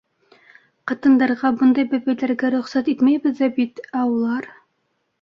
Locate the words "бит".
3.63-3.89